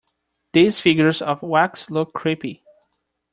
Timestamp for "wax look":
1.43-2.11